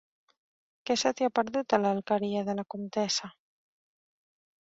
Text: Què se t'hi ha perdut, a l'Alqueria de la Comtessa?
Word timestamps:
Què 0.89 0.95
se 1.01 1.11
t'hi 1.19 1.27
ha 1.27 1.31
perdut, 1.39 1.75
a 1.77 1.79
l'Alqueria 1.83 2.41
de 2.47 2.55
la 2.61 2.65
Comtessa? 2.75 3.31